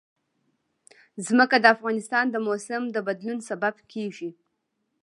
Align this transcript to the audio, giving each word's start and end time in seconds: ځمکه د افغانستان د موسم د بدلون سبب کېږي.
ځمکه 1.27 1.57
د 1.61 1.65
افغانستان 1.75 2.25
د 2.31 2.35
موسم 2.47 2.83
د 2.95 2.97
بدلون 3.07 3.39
سبب 3.49 3.75
کېږي. 3.91 4.29